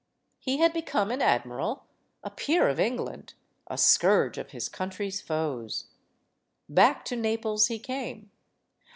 [0.39, 1.85] He had become an admiral,
[2.23, 3.35] a peer of England,
[3.67, 5.89] a scourge of his country's foes.
[6.67, 8.31] Back to Naples he came.